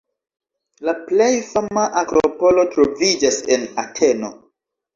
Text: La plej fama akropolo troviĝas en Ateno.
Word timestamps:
La 0.89 0.95
plej 1.09 1.27
fama 1.49 1.85
akropolo 2.03 2.65
troviĝas 2.73 3.41
en 3.59 3.71
Ateno. 3.87 4.35